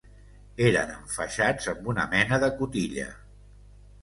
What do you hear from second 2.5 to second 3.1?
cotilla